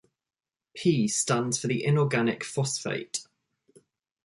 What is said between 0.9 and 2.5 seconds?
stands for the inorganic